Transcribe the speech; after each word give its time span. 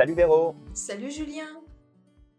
Salut 0.00 0.14
Véro. 0.14 0.54
Salut 0.72 1.10
Julien. 1.10 1.60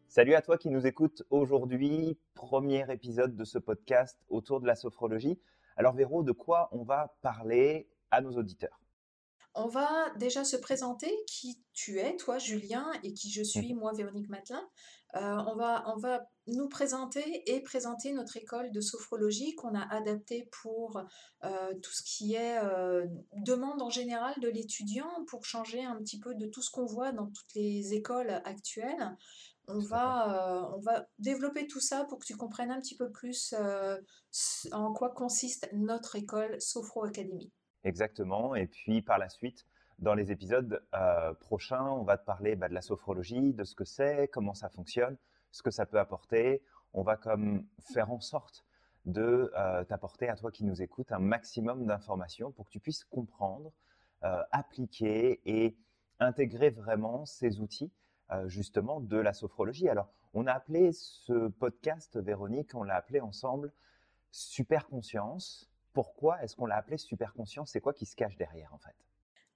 Salut 0.08 0.34
à 0.34 0.42
toi 0.42 0.58
qui 0.58 0.72
nous 0.72 0.88
écoutes 0.88 1.22
aujourd'hui, 1.30 2.18
premier 2.34 2.92
épisode 2.92 3.36
de 3.36 3.44
ce 3.44 3.60
podcast 3.60 4.18
autour 4.30 4.62
de 4.62 4.66
la 4.66 4.74
sophrologie. 4.74 5.40
Alors 5.78 5.94
Véro, 5.94 6.24
de 6.24 6.32
quoi 6.32 6.70
on 6.72 6.82
va 6.82 7.16
parler 7.22 7.88
à 8.10 8.20
nos 8.22 8.32
auditeurs? 8.32 8.80
On 9.54 9.68
va 9.68 10.10
déjà 10.18 10.44
se 10.44 10.56
présenter 10.56 11.12
qui 11.28 11.62
tu 11.74 12.00
es, 12.00 12.16
toi 12.16 12.38
Julien, 12.38 12.92
et 13.04 13.14
qui 13.14 13.30
je 13.30 13.44
suis, 13.44 13.74
moi 13.74 13.92
Véronique 13.94 14.30
Matelin. 14.30 14.66
Euh, 15.16 15.20
on, 15.20 15.56
va, 15.56 15.84
on 15.94 15.98
va 15.98 16.26
nous 16.48 16.70
présenter 16.70 17.44
et 17.52 17.62
présenter 17.62 18.14
notre 18.14 18.38
école 18.38 18.72
de 18.72 18.80
sophrologie 18.80 19.56
qu'on 19.56 19.76
a 19.76 19.86
adaptée 19.94 20.48
pour 20.62 21.04
euh, 21.44 21.74
tout 21.82 21.92
ce 21.92 22.02
qui 22.04 22.36
est 22.36 22.58
euh, 22.64 23.06
demande 23.34 23.82
en 23.82 23.90
général 23.90 24.34
de 24.40 24.48
l'étudiant, 24.48 25.26
pour 25.28 25.44
changer 25.44 25.84
un 25.84 25.98
petit 25.98 26.20
peu 26.20 26.34
de 26.36 26.46
tout 26.46 26.62
ce 26.62 26.72
qu'on 26.72 26.86
voit 26.86 27.12
dans 27.12 27.28
toutes 27.28 27.54
les 27.56 27.94
écoles 27.94 28.42
actuelles. 28.46 29.18
On 29.68 29.80
va, 29.80 30.72
on 30.76 30.80
va 30.80 31.08
développer 31.20 31.68
tout 31.68 31.80
ça 31.80 32.06
pour 32.06 32.20
que 32.20 32.26
tu 32.26 32.36
comprennes 32.36 32.72
un 32.72 32.80
petit 32.80 32.96
peu 32.96 33.12
plus 33.12 33.54
en 34.72 34.94
quoi 34.94 35.10
consiste 35.10 35.70
notre 35.72 36.16
école 36.16 36.60
Sophro 36.60 37.04
Academy. 37.04 37.52
Exactement. 37.84 38.56
Et 38.56 38.68
puis 38.68 39.02
par 39.02 39.18
la 39.18 39.30
suite, 39.30 39.66
dans 40.00 40.14
les 40.14 40.32
épisodes 40.32 40.84
euh, 40.96 41.34
prochains, 41.36 41.86
on 41.86 42.04
va 42.04 42.18
te 42.18 42.26
parler 42.26 42.56
bah, 42.56 42.68
de 42.68 42.74
la 42.74 42.82
sophrologie, 42.82 43.54
de 43.54 43.64
ce 43.64 43.76
que 43.76 43.86
c'est, 43.86 44.28
comment 44.30 44.54
ça 44.54 44.70
fonctionne, 44.70 45.18
ce 45.52 45.62
que 45.62 45.72
ça 45.72 45.86
peut 45.86 46.00
apporter. 46.00 46.64
On 46.94 47.04
va 47.04 47.18
comme 47.18 47.66
faire 47.94 48.12
en 48.12 48.20
sorte 48.20 48.66
de 49.06 49.52
euh, 49.56 49.84
t'apporter 49.86 50.28
à 50.30 50.36
toi 50.36 50.52
qui 50.52 50.64
nous 50.64 50.82
écoutes 50.82 51.12
un 51.12 51.20
maximum 51.20 51.86
d'informations 51.86 52.52
pour 52.52 52.66
que 52.66 52.72
tu 52.72 52.80
puisses 52.80 53.04
comprendre, 53.04 53.72
euh, 54.24 54.42
appliquer 54.52 55.42
et 55.46 55.78
intégrer 56.20 56.70
vraiment 56.70 57.26
ces 57.26 57.60
outils 57.60 57.92
justement 58.46 59.02
de 59.02 59.18
la 59.18 59.34
sophrologie. 59.34 59.90
Alors, 59.90 60.08
on 60.34 60.48
a 60.48 60.54
appelé 60.54 60.94
ce 60.94 61.50
podcast, 61.50 62.18
Véronique, 62.18 62.74
on 62.76 62.84
l'a 62.84 62.96
appelé 62.96 63.20
ensemble 63.20 63.74
Super 64.32 64.88
Conscience 64.88 65.71
pourquoi 65.94 66.42
est-ce 66.44 66.56
qu'on 66.56 66.66
l'a 66.66 66.78
appelé 66.78 66.98
superconscience 66.98 67.72
C'est 67.72 67.82
quoi 67.82 67.94
qui 67.94 68.06
se 68.06 68.16
cache 68.16 68.38
derrière 68.38 68.74
en 68.74 68.80
fait? 68.80 68.96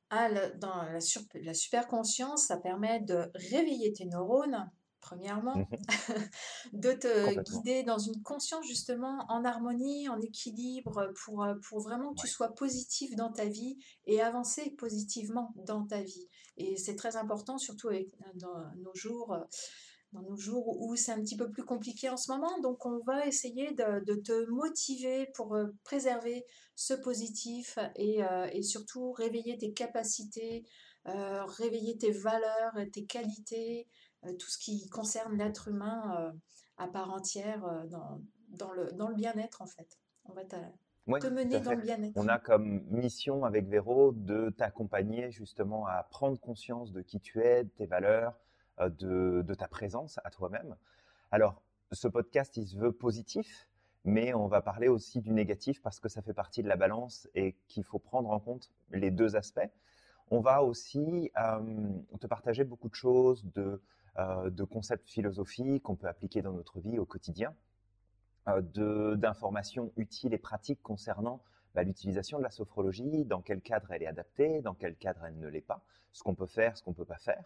Ah, 0.09 0.29
Dans 0.55 0.83
la, 0.83 0.99
la 1.33 1.53
superconscience, 1.53 2.45
ça 2.45 2.57
permet 2.57 2.99
de 3.01 3.31
réveiller 3.33 3.91
tes 3.91 4.05
neurones, 4.05 4.71
premièrement, 5.01 5.55
mmh 5.55 5.75
de 6.73 6.93
te 6.93 7.35
guider 7.41 7.83
dans 7.83 7.97
une 7.97 8.21
conscience 8.21 8.65
justement 8.67 9.25
en 9.29 9.43
harmonie, 9.43 10.07
en 10.09 10.19
équilibre, 10.21 11.11
pour, 11.23 11.43
euh, 11.43 11.55
pour 11.67 11.79
vraiment 11.81 12.13
que 12.13 12.21
tu 12.21 12.27
sois 12.27 12.53
positif 12.53 13.15
dans 13.15 13.31
ta 13.31 13.45
vie 13.45 13.77
et 14.05 14.21
avancer 14.21 14.71
positivement 14.77 15.53
dans 15.57 15.85
ta 15.85 16.01
vie. 16.01 16.27
Et 16.57 16.77
c'est 16.77 16.95
très 16.95 17.15
important, 17.17 17.57
surtout 17.57 17.89
avec, 17.89 18.15
dans 18.35 18.71
nos 18.77 18.93
jours 18.93 19.33
euh, 19.33 19.43
dans 20.15 20.21
nos 20.21 20.37
jours 20.37 20.81
où 20.81 20.95
c'est 20.95 21.11
un 21.11 21.21
petit 21.21 21.35
peu 21.35 21.49
plus 21.49 21.63
compliqué 21.63 22.09
en 22.09 22.17
ce 22.17 22.31
moment. 22.31 22.59
Donc 22.61 22.85
on 22.85 22.99
va 22.99 23.25
essayer 23.27 23.71
de, 23.73 24.15
te 24.21 24.49
motiver 24.49 25.27
pour 25.35 25.55
euh, 25.55 25.67
préserver 25.83 26.45
ce 26.75 26.93
positif 26.93 27.77
et, 27.95 28.23
euh, 28.23 28.47
et 28.51 28.63
surtout 28.63 29.11
réveiller 29.11 29.57
tes 29.57 29.73
capacités, 29.73 30.65
euh, 31.07 31.43
réveiller 31.45 31.97
tes 31.97 32.11
valeurs, 32.11 32.73
tes 32.93 33.05
qualités, 33.05 33.87
tout 34.39 34.49
ce 34.49 34.57
qui 34.57 34.89
concerne 34.89 35.37
l'être 35.37 35.67
humain 35.67 36.33
à 36.77 36.87
part 36.87 37.11
entière 37.11 37.61
dans, 37.89 38.21
dans, 38.49 38.71
le, 38.71 38.91
dans 38.93 39.07
le 39.09 39.15
bien-être 39.15 39.61
en 39.61 39.67
fait. 39.67 39.99
On 40.23 40.33
va 40.33 40.43
te, 40.45 40.55
te 41.19 41.27
mener 41.27 41.59
dans 41.59 41.73
le 41.73 41.81
bien-être. 41.81 42.13
On 42.15 42.27
a 42.27 42.39
comme 42.39 42.81
mission 42.89 43.45
avec 43.45 43.67
Véro 43.67 44.13
de 44.13 44.49
t'accompagner 44.49 45.29
justement 45.29 45.85
à 45.85 46.01
prendre 46.09 46.39
conscience 46.39 46.91
de 46.91 47.03
qui 47.03 47.19
tu 47.19 47.39
es, 47.39 47.65
de 47.65 47.69
tes 47.69 47.85
valeurs, 47.85 48.33
euh, 48.79 48.89
de, 48.89 49.53
ta 49.53 49.67
présence 49.67 50.19
à 50.23 50.29
toi-même. 50.29 50.75
Alors, 51.31 51.61
ce 51.91 52.07
podcast, 52.07 52.57
il 52.57 52.67
se 52.67 52.77
veut 52.77 52.91
positif, 52.91 53.67
mais 54.03 54.33
on 54.33 54.47
va 54.47 54.61
parler 54.61 54.87
aussi 54.87 55.21
du 55.21 55.31
négatif 55.31 55.81
parce 55.81 55.99
que 55.99 56.09
ça 56.09 56.21
fait 56.21 56.33
partie 56.33 56.61
de 56.61 56.67
la 56.67 56.75
balance 56.75 57.27
et 57.35 57.55
qu'il 57.67 57.83
faut 57.83 57.99
prendre 57.99 58.29
en 58.29 58.39
compte 58.39 58.71
les 58.91 59.11
deux 59.11 59.35
aspects. 59.35 59.69
On 60.29 60.41
va 60.41 60.63
aussi 60.63 61.31
euh, 61.37 61.89
te 62.19 62.27
partager 62.27 62.63
beaucoup 62.63 62.89
de 62.89 62.95
choses, 62.95 63.45
de, 63.53 63.81
euh, 64.17 64.49
de 64.49 64.63
concepts 64.63 65.07
philosophiques 65.09 65.83
qu'on 65.83 65.95
peut 65.95 66.07
appliquer 66.07 66.41
dans 66.41 66.53
notre 66.53 66.79
vie 66.79 66.99
au 66.99 67.05
quotidien, 67.05 67.53
d'informations 68.47 69.91
utiles 69.97 70.35
et 70.35 70.37
pratiques 70.37 70.83
concernant 70.83 71.41
bah, 71.75 71.83
l'utilisation 71.83 72.37
de 72.37 72.43
la 72.43 72.51
sophrologie, 72.51 73.25
dans 73.25 73.41
quel 73.41 73.61
cadre 73.61 73.91
elle 73.91 74.03
est 74.03 74.07
adaptée, 74.07 74.61
dans 74.61 74.73
quel 74.73 74.95
cadre 74.95 75.25
elle 75.25 75.37
ne 75.37 75.47
l'est 75.49 75.59
pas, 75.59 75.81
ce 76.13 76.23
qu'on 76.23 76.33
peut 76.33 76.45
faire, 76.45 76.77
ce 76.77 76.83
qu'on 76.83 76.91
ne 76.91 76.95
peut 76.95 77.05
pas 77.05 77.17
faire. 77.17 77.43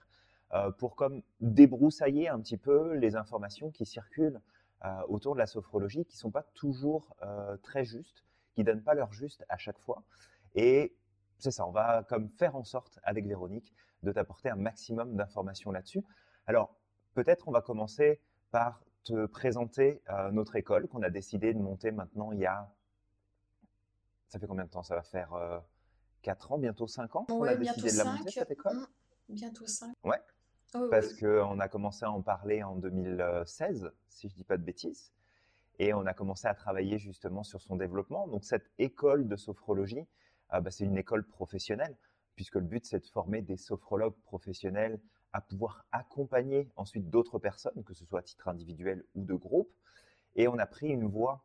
Euh, 0.54 0.72
pour 0.72 0.96
comme 0.96 1.22
débroussailler 1.42 2.28
un 2.28 2.40
petit 2.40 2.58
peu 2.58 2.96
les 2.96 3.16
informations 3.16 3.70
qui 3.70 3.86
circulent 3.86 4.42
euh, 4.84 5.02
autour 5.08 5.36
de 5.36 5.40
la 5.40 5.46
sophrologie, 5.46 6.06
qui 6.06 6.18
sont 6.18 6.32
pas 6.32 6.42
toujours 6.56 7.16
euh, 7.22 7.56
très 7.58 7.86
justes, 7.86 8.26
qui 8.56 8.64
donnent 8.64 8.82
pas 8.82 8.96
leur 8.96 9.14
juste 9.14 9.46
à 9.48 9.58
chaque 9.58 9.78
fois. 9.78 10.04
Et 10.56 10.96
c'est 11.38 11.52
ça, 11.52 11.68
on 11.68 11.72
va 11.72 12.04
comme 12.04 12.30
faire 12.30 12.56
en 12.56 12.64
sorte 12.64 13.00
avec 13.04 13.28
Véronique 13.28 13.76
de 14.02 14.12
t'apporter 14.12 14.50
un 14.50 14.56
maximum 14.56 15.16
d'informations 15.16 15.72
là-dessus. 15.72 16.04
Alors 16.48 16.76
peut-être 17.14 17.48
on 17.48 17.52
va 17.52 17.62
commencer 17.62 18.20
par 18.50 18.82
te 19.04 19.28
présenter 19.28 20.02
notre 20.32 20.56
école 20.56 20.88
qu'on 20.88 21.04
a 21.04 21.10
décidé 21.10 21.54
de 21.54 21.60
monter 21.60 21.92
maintenant 21.92 22.32
il 22.32 22.40
y 22.40 22.46
a 22.46 22.70
ça 24.28 24.40
fait 24.40 24.48
combien 24.48 24.66
de 24.66 24.70
temps? 24.70 24.84
Ça 24.84 24.96
va 24.96 25.04
faire 25.04 25.32
4 26.22 26.52
ans, 26.52 26.58
bientôt 26.58 26.88
5 26.88 27.16
ans 27.16 27.26
qu'on 27.26 27.44
a 27.44 27.56
décidé 27.56 27.92
de 27.92 27.98
la 27.98 28.06
monter, 28.06 28.32
cette 28.32 28.52
école? 28.52 28.76
Mmh, 28.76 29.34
Bientôt 29.34 29.68
5. 29.68 29.94
Ouais. 30.04 30.20
Oh, 30.76 30.88
parce 30.92 31.14
qu'on 31.14 31.60
a 31.60 31.68
commencé 31.68 32.06
à 32.06 32.12
en 32.12 32.22
parler 32.22 32.62
en 32.62 32.76
2016, 32.76 33.92
si 34.08 34.30
je 34.30 34.34
ne 34.34 34.38
dis 34.38 34.44
pas 34.44 34.58
de 34.58 34.64
bêtises, 34.64 35.12
et 35.80 35.94
on 35.94 36.06
a 36.06 36.14
commencé 36.14 36.48
à 36.48 36.54
travailler 36.54 37.00
justement 37.00 37.44
sur 37.44 37.62
son 37.62 37.76
développement. 37.76 38.28
Donc 38.28 38.44
cette 38.44 38.70
école 38.78 39.28
de 39.28 39.36
sophrologie, 39.36 40.06
euh, 40.54 40.62
bah, 40.62 40.70
c'est 40.70 40.86
une 40.86 40.98
école 40.98 41.24
professionnelle, 41.24 41.96
puisque 42.36 42.56
le 42.56 42.62
but 42.62 42.86
c'est 42.86 43.00
de 43.00 43.08
former 43.08 43.42
des 43.42 43.58
sophrologues 43.58 44.18
professionnels 44.26 45.00
à 45.34 45.42
pouvoir 45.42 45.86
accompagner 45.92 46.70
ensuite 46.76 47.10
d'autres 47.10 47.40
personnes, 47.40 47.84
que 47.84 47.94
ce 47.94 48.06
soit 48.06 48.20
à 48.20 48.24
titre 48.24 48.48
individuel 48.48 49.04
ou 49.16 49.24
de 49.24 49.34
groupe. 49.34 49.72
Et 50.36 50.48
on 50.48 50.58
a 50.60 50.68
pris 50.68 50.90
une 50.90 51.08
voie 51.08 51.44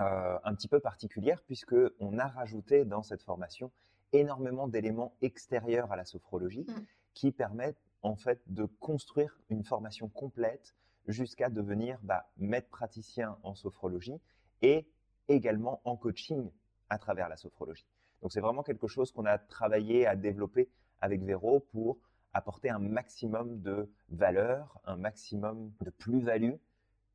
euh, 0.00 0.38
un 0.44 0.54
petit 0.54 0.68
peu 0.68 0.80
particulière, 0.80 1.42
puisqu'on 1.42 2.18
a 2.18 2.26
rajouté 2.26 2.86
dans 2.86 3.02
cette 3.02 3.22
formation 3.22 3.70
énormément 4.12 4.66
d'éléments 4.66 5.14
extérieurs 5.20 5.92
à 5.92 5.96
la 5.96 6.04
sophrologie 6.04 6.64
mmh. 6.66 6.74
qui 7.14 7.32
permettent 7.32 7.89
en 8.02 8.16
fait 8.16 8.40
de 8.46 8.64
construire 8.64 9.38
une 9.48 9.64
formation 9.64 10.08
complète 10.08 10.74
jusqu'à 11.06 11.48
devenir 11.48 11.98
bah, 12.02 12.30
maître 12.36 12.68
praticien 12.68 13.36
en 13.42 13.54
sophrologie 13.54 14.20
et 14.62 14.86
également 15.28 15.80
en 15.84 15.96
coaching 15.96 16.50
à 16.88 16.98
travers 16.98 17.28
la 17.28 17.36
sophrologie. 17.36 17.86
Donc 18.22 18.32
c'est 18.32 18.40
vraiment 18.40 18.62
quelque 18.62 18.86
chose 18.86 19.12
qu'on 19.12 19.24
a 19.24 19.38
travaillé 19.38 20.06
à 20.06 20.16
développer 20.16 20.68
avec 21.00 21.22
Véro 21.22 21.60
pour 21.72 21.98
apporter 22.32 22.70
un 22.70 22.78
maximum 22.78 23.60
de 23.60 23.90
valeur, 24.08 24.80
un 24.84 24.96
maximum 24.96 25.72
de 25.80 25.90
plus-value 25.90 26.54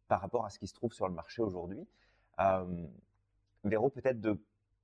par 0.08 0.22
rapport 0.22 0.46
à 0.46 0.50
ce 0.50 0.60
qui 0.60 0.68
se 0.68 0.74
trouve 0.74 0.94
sur 0.94 1.08
le 1.08 1.14
marché 1.14 1.42
aujourd'hui. 1.42 1.88
Euh, 2.40 2.88
Véro, 3.64 3.90
peut-être 3.90 4.20
de 4.20 4.40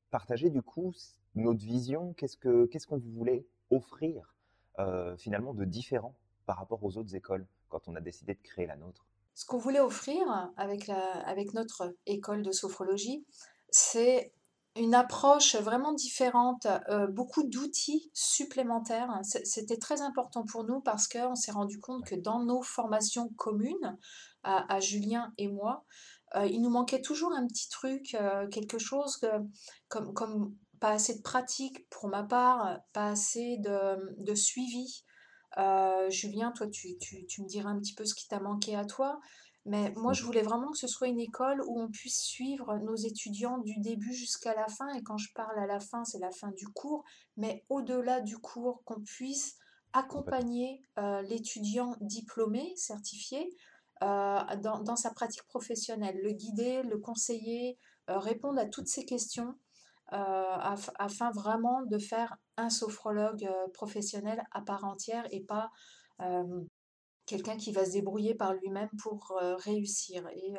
partager 0.09 0.49
du 0.49 0.61
coup 0.61 0.93
notre 1.35 1.63
vision, 1.63 2.13
qu'est-ce 2.13 2.37
qu'on 2.37 2.67
ce 2.71 2.87
qu'on 2.87 2.97
voulait 2.97 3.45
offrir 3.69 4.30
euh, 4.79 5.17
finalement 5.17 5.53
de 5.53 5.65
différent 5.65 6.15
par 6.45 6.57
rapport 6.57 6.83
aux 6.83 6.97
autres 6.97 7.13
écoles 7.15 7.45
quand 7.69 7.87
on 7.87 7.95
a 7.95 8.01
décidé 8.01 8.33
de 8.33 8.41
créer 8.41 8.65
la 8.65 8.77
nôtre 8.77 9.05
Ce 9.33 9.45
qu'on 9.45 9.57
voulait 9.57 9.81
offrir 9.81 10.21
avec, 10.55 10.89
notre 11.53 11.93
école 12.05 12.41
de 12.41 12.51
sophrologie, 12.51 13.25
c'est 13.69 14.33
une 14.77 14.95
approche 14.95 15.57
vraiment 15.57 15.91
différente, 15.91 16.67
euh, 16.89 17.07
beaucoup 17.07 17.43
d'outils 17.43 18.09
supplémentaires. 18.13 19.19
C'était 19.23 19.77
très 19.77 20.01
important 20.01 20.45
pour 20.45 20.63
nous 20.63 20.79
parce 20.79 21.09
qu'on 21.09 21.35
s'est 21.35 21.51
rendu 21.51 21.79
compte 21.79 22.05
que 22.05 22.15
dans 22.15 22.39
nos 22.43 22.61
formations 22.61 23.27
communes, 23.35 23.97
à, 24.43 24.79
Julien 24.79 25.33
et 25.37 25.47
moi, 25.47 25.85
euh, 26.35 26.47
il 26.47 26.61
nous 26.61 26.69
manquait 26.69 27.01
toujours 27.01 27.33
un 27.33 27.45
petit 27.45 27.69
truc, 27.69 28.17
quelque 28.51 28.79
chose 28.79 29.19
comme, 29.89 30.13
comme 30.13 30.55
pas 30.81 30.89
assez 30.89 31.15
de 31.15 31.21
pratique 31.21 31.87
pour 31.89 32.09
ma 32.09 32.23
part, 32.23 32.79
pas 32.91 33.09
assez 33.09 33.57
de, 33.59 34.35
suivi. 34.35 35.05
Euh, 35.57 36.09
Julien, 36.09 36.51
toi, 36.51 36.67
tu, 36.67 36.97
me 37.39 37.47
diras 37.47 37.69
un 37.69 37.79
petit 37.79 37.93
peu 37.93 38.03
ce 38.03 38.15
qui 38.15 38.27
t'a 38.27 38.39
manqué 38.39 38.75
à 38.75 38.83
toi. 38.83 39.21
Mais 39.65 39.93
moi, 39.95 40.13
je 40.13 40.23
voulais 40.23 40.41
vraiment 40.41 40.71
que 40.71 40.79
ce 40.79 40.87
soit 40.87 41.07
une 41.07 41.19
école 41.19 41.61
où 41.67 41.79
on 41.79 41.87
puisse 41.91 42.23
suivre 42.23 42.79
nos 42.79 42.95
étudiants 42.95 43.59
du 43.59 43.79
début 43.79 44.11
jusqu'à 44.11 44.55
la 44.55 44.67
fin. 44.67 44.91
Et 44.95 45.03
quand 45.03 45.17
je 45.17 45.31
parle 45.35 45.57
à 45.59 45.67
la 45.67 45.79
fin, 45.79 46.03
c'est 46.03 46.17
la 46.17 46.31
fin 46.31 46.49
du 46.49 46.67
cours. 46.69 47.03
Mais 47.37 47.63
au-delà 47.69 48.19
du 48.19 48.39
cours, 48.39 48.81
qu'on 48.83 49.01
puisse 49.01 49.57
accompagner 49.93 50.81
euh, 50.97 51.21
l'étudiant 51.21 51.95
diplômé, 52.01 52.73
certifié, 52.75 53.55
euh, 54.01 54.39
dans, 54.63 54.95
sa 54.95 55.11
pratique 55.11 55.43
professionnelle, 55.43 56.19
le 56.23 56.31
guider, 56.31 56.81
le 56.81 56.97
conseiller, 56.97 57.77
répondre 58.07 58.59
à 58.59 58.65
toutes 58.65 58.87
ces 58.87 59.05
questions 59.05 59.55
euh, 60.13 60.75
afin 60.99 61.31
vraiment 61.31 61.83
de 61.83 61.97
faire 61.97 62.35
un 62.57 62.69
sophrologue 62.69 63.45
euh, 63.45 63.67
professionnel 63.73 64.43
à 64.51 64.61
part 64.61 64.83
entière 64.83 65.25
et 65.31 65.41
pas 65.41 65.69
quelqu'un 67.25 67.57
qui 67.57 67.71
va 67.71 67.85
se 67.85 67.93
débrouiller 67.93 68.35
par 68.35 68.53
lui-même 68.53 68.89
pour 69.01 69.33
réussir. 69.57 70.27
Et 70.35 70.53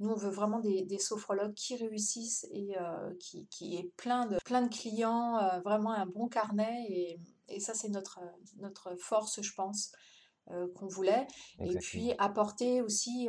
nous, 0.00 0.10
on 0.10 0.16
veut 0.16 0.30
vraiment 0.30 0.58
des, 0.58 0.98
sophrologues 0.98 1.54
qui 1.54 1.76
réussissent 1.76 2.44
et 2.50 2.74
qui, 3.20 3.46
qui 3.46 3.76
aient 3.76 3.92
plein 3.96 4.26
de, 4.26 4.36
plein 4.44 4.62
de 4.62 4.68
clients, 4.68 5.38
vraiment 5.64 5.92
un 5.92 6.06
bon 6.06 6.26
carnet. 6.26 6.86
Et, 6.88 7.20
et 7.48 7.60
ça, 7.60 7.72
c'est 7.72 7.88
notre, 7.88 8.18
notre 8.56 8.96
force, 8.96 9.40
je 9.40 9.54
pense, 9.54 9.92
qu'on 10.46 10.88
voulait. 10.88 11.28
Et 11.60 11.76
puis 11.76 12.12
apporter 12.18 12.82
aussi 12.82 13.28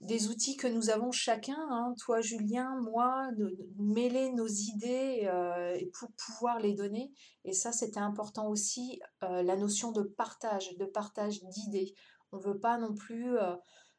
des 0.00 0.28
outils 0.28 0.56
que 0.56 0.66
nous 0.66 0.90
avons 0.90 1.12
chacun, 1.12 1.56
hein, 1.70 1.94
toi 1.98 2.20
Julien, 2.20 2.78
moi, 2.82 3.28
de, 3.38 3.56
mêler 3.78 4.30
nos 4.32 4.46
idées 4.46 5.22
euh, 5.24 5.74
et 5.74 5.86
pour 5.98 6.10
pouvoir 6.12 6.60
les 6.60 6.74
donner. 6.74 7.12
Et 7.44 7.52
ça, 7.52 7.72
c'était 7.72 8.00
important 8.00 8.48
aussi, 8.48 9.00
euh, 9.22 9.42
la 9.42 9.56
notion 9.56 9.92
de 9.92 10.02
partage, 10.02 10.76
de 10.76 10.84
partage 10.84 11.42
d'idées. 11.44 11.94
On 12.32 12.38
ne 12.38 12.42
veut 12.42 12.58
pas 12.58 12.76
non 12.78 12.94
plus 12.94 13.38
euh, 13.38 13.54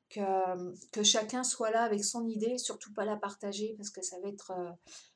que, 0.10 0.22
que, 0.92 1.02
chacun 1.02 1.44
soit 1.44 1.72
là 1.72 1.84
avec 1.84 2.04
son 2.04 2.28
idée, 2.28 2.58
surtout 2.58 2.94
pas 2.94 3.06
la 3.06 3.16
partager 3.16 3.74
parce 3.78 3.90
que 3.90 4.04
ça 4.04 4.20
va 4.20 4.28
être, 4.28 4.52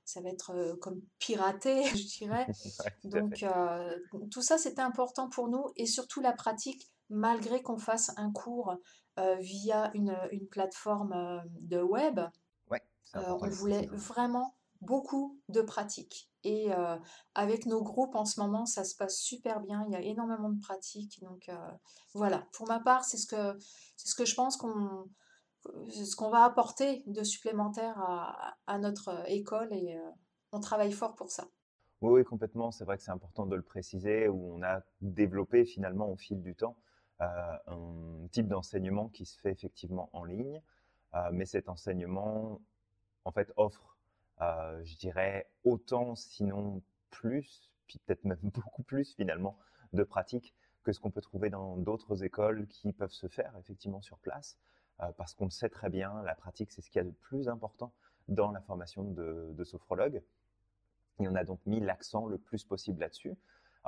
ça 0.05 0.21
va 0.21 0.29
être 0.29 0.75
comme 0.81 1.01
piraté, 1.19 1.83
je 1.95 2.17
dirais. 2.17 2.47
Donc, 3.03 3.45
tout 4.31 4.41
ça, 4.41 4.57
c'était 4.57 4.81
important 4.81 5.29
pour 5.29 5.49
nous 5.49 5.65
et 5.75 5.85
surtout 5.85 6.21
la 6.21 6.33
pratique, 6.33 6.89
malgré 7.09 7.61
qu'on 7.61 7.77
fasse 7.77 8.11
un 8.17 8.31
cours 8.31 8.75
via 9.39 9.91
une, 9.93 10.15
une, 10.31 10.47
plateforme 10.47 11.13
euh, 11.13 11.39
de 11.61 11.81
web. 11.81 12.19
Ouais, 12.69 12.81
euh, 13.15 13.37
on 13.41 13.49
voulait 13.49 13.87
vraiment 13.91 14.55
beaucoup 14.81 15.39
de 15.49 15.61
pratiques. 15.61 16.29
Et 16.45 16.69
avec 17.35 17.65
nos 17.65 17.83
groupes 17.83 18.15
en 18.15 18.23
ce 18.23 18.39
moment, 18.39 18.65
ça 18.65 18.85
se 18.85 18.95
passe 18.95 19.19
super 19.19 19.59
bien. 19.59 19.83
Il 19.87 19.91
y 19.91 19.95
a 19.97 20.01
énormément 20.01 20.47
de 20.47 20.59
pratiques. 20.61 21.21
Donc 21.21 21.51
voilà, 22.13 22.47
pour 22.53 22.65
ma 22.69 22.79
part, 22.79 23.03
c'est 23.03 23.17
ce 23.17 23.27
que, 23.27 23.59
c'est 23.97 24.07
ce 24.07 24.15
que 24.15 24.23
je 24.23 24.35
pense 24.35 24.55
qu'on 24.55 25.09
ce 25.89 26.15
qu'on 26.15 26.29
va 26.29 26.45
apporter 26.45 27.03
de 27.07 27.23
supplémentaire 27.23 27.97
à, 27.99 28.55
à 28.67 28.77
notre 28.77 29.29
école 29.29 29.73
et 29.73 29.99
on 30.53 30.61
travaille 30.61 30.93
fort 30.93 31.15
pour 31.15 31.29
ça. 31.29 31.49
Oui, 32.01 32.13
oui 32.13 32.23
complètement. 32.23 32.71
C'est 32.71 32.85
vrai 32.85 32.97
que 32.97 33.03
c'est 33.03 33.11
important 33.11 33.45
de 33.45 33.55
le 33.55 33.61
préciser, 33.61 34.27
où 34.27 34.55
on 34.55 34.63
a 34.63 34.81
développé 35.01 35.65
finalement 35.65 36.09
au 36.09 36.15
fil 36.15 36.41
du 36.41 36.55
temps 36.55 36.75
euh, 36.75 36.81
un 37.19 38.27
type 38.31 38.47
d'enseignement 38.47 39.09
qui 39.09 39.25
se 39.25 39.39
fait 39.39 39.51
effectivement 39.51 40.09
en 40.13 40.23
ligne, 40.23 40.61
euh, 41.15 41.29
mais 41.31 41.45
cet 41.45 41.69
enseignement, 41.69 42.61
en 43.25 43.31
fait, 43.31 43.51
offre, 43.57 43.97
euh, 44.41 44.83
je 44.83 44.95
dirais, 44.97 45.49
autant, 45.63 46.15
sinon 46.15 46.81
plus, 47.09 47.71
puis 47.87 47.99
peut-être 47.99 48.23
même 48.23 48.39
beaucoup 48.43 48.83
plus 48.83 49.13
finalement, 49.15 49.57
de 49.93 50.03
pratiques 50.03 50.53
que 50.83 50.91
ce 50.91 50.99
qu'on 50.99 51.11
peut 51.11 51.21
trouver 51.21 51.49
dans 51.49 51.77
d'autres 51.77 52.23
écoles 52.23 52.67
qui 52.67 52.93
peuvent 52.93 53.11
se 53.11 53.27
faire 53.27 53.53
effectivement 53.57 54.01
sur 54.01 54.17
place, 54.19 54.57
parce 55.17 55.33
qu'on 55.33 55.45
le 55.45 55.51
sait 55.51 55.69
très 55.69 55.89
bien, 55.89 56.21
la 56.23 56.35
pratique, 56.35 56.71
c'est 56.71 56.81
ce 56.81 56.89
qu'il 56.89 56.99
y 56.99 57.01
a 57.01 57.05
de 57.05 57.15
plus 57.15 57.47
important 57.47 57.93
dans 58.27 58.51
la 58.51 58.59
formation 58.59 59.03
de, 59.03 59.49
de 59.53 59.63
sophrologue. 59.63 60.21
Et 61.19 61.27
on 61.27 61.35
a 61.35 61.45
donc 61.45 61.65
mis 61.65 61.79
l'accent 61.79 62.25
le 62.25 62.37
plus 62.37 62.65
possible 62.65 62.99
là-dessus. 62.99 63.35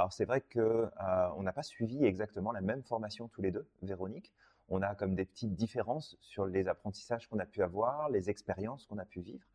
Alors 0.01 0.11
c'est 0.11 0.25
vrai 0.25 0.41
qu'on 0.41 0.59
euh, 0.59 1.43
n'a 1.43 1.53
pas 1.53 1.61
suivi 1.61 2.03
exactement 2.05 2.51
la 2.51 2.61
même 2.61 2.81
formation 2.81 3.27
tous 3.27 3.43
les 3.43 3.51
deux, 3.51 3.67
Véronique. 3.83 4.33
On 4.67 4.81
a 4.81 4.95
comme 4.95 5.13
des 5.13 5.25
petites 5.25 5.53
différences 5.53 6.17
sur 6.21 6.47
les 6.47 6.67
apprentissages 6.67 7.27
qu'on 7.27 7.37
a 7.37 7.45
pu 7.45 7.61
avoir, 7.61 8.09
les 8.09 8.27
expériences 8.27 8.87
qu'on 8.87 8.97
a 8.97 9.05
pu 9.05 9.21
vivre. 9.21 9.45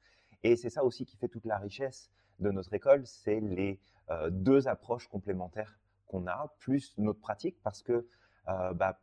Et 0.44 0.54
c'est 0.54 0.70
ça 0.70 0.84
aussi 0.84 1.04
qui 1.04 1.16
fait 1.16 1.26
toute 1.26 1.46
la 1.46 1.58
richesse 1.58 2.12
de 2.38 2.52
notre 2.52 2.72
école, 2.75 3.04
c'est 3.08 3.40
les 3.40 3.81
euh, 4.10 4.31
deux 4.31 4.69
approches 4.69 5.08
complémentaires 5.08 5.81
qu'on 6.06 6.28
a, 6.28 6.54
plus 6.60 6.96
notre 6.96 7.19
pratique, 7.19 7.60
parce 7.64 7.82
que 7.82 8.06
euh, 8.46 8.72
bah, 8.72 9.00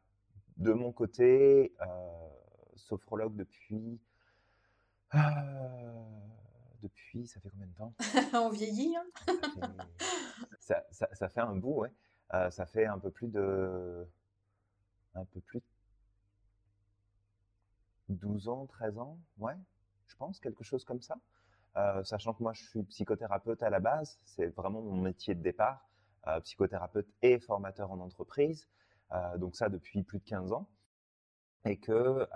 de 0.55 0.71
mon 0.71 0.93
côté, 0.93 1.75
sophrologue 2.77 3.35
depuis 3.35 3.99
depuis, 6.83 7.27
ça 7.27 7.39
fait 7.39 7.49
combien 7.49 7.67
de 7.67 7.73
temps? 7.73 7.93
On 8.33 8.49
vieillit, 8.49 8.95
hein 8.95 9.05
ça, 9.25 9.69
ça, 10.93 11.29
fait 11.29 11.41
un 11.41 11.55
bout, 11.55 11.81
ouais. 11.81 11.91
Euh, 12.33 12.49
ça 12.49 12.65
fait 12.65 12.85
un 12.85 12.99
peu 12.99 13.11
plus 13.11 13.27
de. 13.27 14.07
Un 15.15 15.25
peu 15.25 15.41
plus 15.41 15.61
de 18.09 18.15
12 18.15 18.47
ans, 18.47 18.65
13 18.65 18.97
ans, 18.97 19.19
ouais, 19.37 19.55
je 20.07 20.15
pense, 20.15 20.39
quelque 20.39 20.63
chose 20.63 20.83
comme 20.85 21.01
ça. 21.01 21.17
Euh, 21.77 22.03
sachant 22.03 22.33
que 22.33 22.41
moi, 22.41 22.53
je 22.53 22.63
suis 22.63 22.83
psychothérapeute 22.83 23.61
à 23.61 23.69
la 23.69 23.79
base, 23.79 24.19
c'est 24.25 24.47
vraiment 24.47 24.81
mon 24.81 25.01
métier 25.01 25.35
de 25.35 25.41
départ, 25.41 25.87
euh, 26.27 26.39
psychothérapeute 26.41 27.07
et 27.21 27.39
formateur 27.39 27.91
en 27.91 27.99
entreprise, 27.99 28.67
donc 29.37 29.55
ça 29.55 29.69
depuis 29.69 30.01
plus 30.01 30.17
de 30.17 30.23
15 30.23 30.53
ans 30.53 30.67
et 31.65 31.77
que 31.77 32.27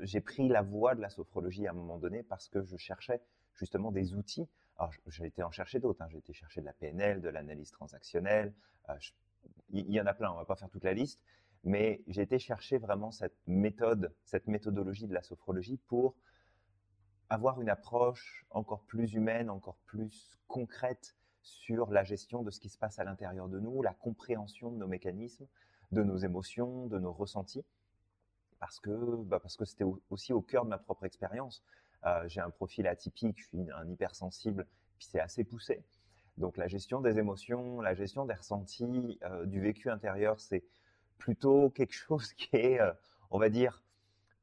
j'ai 0.00 0.20
pris 0.20 0.48
la 0.48 0.60
voie 0.60 0.96
de 0.96 1.00
la 1.00 1.08
sophrologie 1.08 1.68
à 1.68 1.70
un 1.70 1.74
moment 1.74 1.98
donné 1.98 2.24
parce 2.24 2.48
que 2.48 2.64
je 2.64 2.76
cherchais 2.76 3.22
justement 3.54 3.92
des 3.92 4.14
outils. 4.14 4.48
Alors, 4.80 4.94
j'ai 5.08 5.26
été 5.26 5.42
en 5.42 5.50
chercher 5.50 5.78
d'autres. 5.78 6.00
Hein. 6.00 6.08
J'ai 6.08 6.18
été 6.18 6.32
chercher 6.32 6.62
de 6.62 6.66
la 6.66 6.72
PNL, 6.72 7.20
de 7.20 7.28
l'analyse 7.28 7.70
transactionnelle. 7.70 8.54
Euh, 8.88 8.94
il 9.68 9.90
y 9.92 10.00
en 10.00 10.06
a 10.06 10.14
plein, 10.14 10.32
on 10.32 10.36
va 10.36 10.46
pas 10.46 10.56
faire 10.56 10.70
toute 10.70 10.84
la 10.84 10.94
liste. 10.94 11.22
Mais 11.64 12.02
j'ai 12.06 12.22
été 12.22 12.38
chercher 12.38 12.78
vraiment 12.78 13.10
cette 13.10 13.36
méthode, 13.46 14.14
cette 14.24 14.46
méthodologie 14.46 15.06
de 15.06 15.12
la 15.12 15.20
sophrologie 15.20 15.76
pour 15.76 16.16
avoir 17.28 17.60
une 17.60 17.68
approche 17.68 18.46
encore 18.48 18.82
plus 18.84 19.12
humaine, 19.12 19.50
encore 19.50 19.76
plus 19.84 20.38
concrète 20.48 21.14
sur 21.42 21.90
la 21.90 22.02
gestion 22.02 22.42
de 22.42 22.50
ce 22.50 22.58
qui 22.58 22.70
se 22.70 22.78
passe 22.78 22.98
à 22.98 23.04
l'intérieur 23.04 23.48
de 23.50 23.60
nous, 23.60 23.82
la 23.82 23.92
compréhension 23.92 24.70
de 24.72 24.78
nos 24.78 24.88
mécanismes, 24.88 25.46
de 25.92 26.02
nos 26.02 26.16
émotions, 26.16 26.86
de 26.86 26.98
nos 26.98 27.12
ressentis, 27.12 27.66
parce 28.58 28.80
que 28.80 29.16
bah 29.24 29.40
parce 29.40 29.58
que 29.58 29.66
c'était 29.66 29.84
aussi 30.08 30.32
au 30.32 30.40
cœur 30.40 30.64
de 30.64 30.70
ma 30.70 30.78
propre 30.78 31.04
expérience. 31.04 31.62
Euh, 32.06 32.24
j'ai 32.28 32.40
un 32.40 32.50
profil 32.50 32.86
atypique, 32.86 33.38
je 33.38 33.46
suis 33.46 33.70
un 33.72 33.88
hypersensible, 33.88 34.66
puis 34.98 35.08
c'est 35.10 35.20
assez 35.20 35.44
poussé. 35.44 35.84
Donc 36.38 36.56
la 36.56 36.68
gestion 36.68 37.00
des 37.00 37.18
émotions, 37.18 37.80
la 37.80 37.94
gestion 37.94 38.24
des 38.24 38.34
ressentis, 38.34 39.18
euh, 39.24 39.44
du 39.46 39.60
vécu 39.60 39.90
intérieur, 39.90 40.40
c'est 40.40 40.64
plutôt 41.18 41.70
quelque 41.70 41.92
chose 41.92 42.32
qui 42.34 42.48
est, 42.56 42.80
euh, 42.80 42.92
on 43.30 43.38
va 43.38 43.48
dire, 43.48 43.82